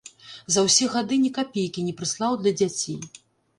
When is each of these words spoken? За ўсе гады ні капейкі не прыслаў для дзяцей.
За 0.55 0.63
ўсе 0.67 0.87
гады 0.93 1.19
ні 1.27 1.31
капейкі 1.37 1.85
не 1.91 1.95
прыслаў 2.01 2.41
для 2.43 2.57
дзяцей. 2.59 3.01